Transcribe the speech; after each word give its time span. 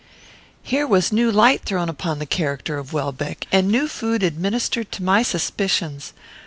"Here 0.63 0.87
was 0.87 1.11
new 1.11 1.31
light 1.31 1.61
thrown 1.61 1.87
upon 1.87 2.17
the 2.17 2.25
character 2.25 2.79
of 2.79 2.91
Welbeck, 2.91 3.45
and 3.51 3.67
new 3.67 3.87
food 3.87 4.23
administered 4.23 4.91
to 4.93 5.03
my 5.03 5.21
suspicions. 5.21 6.13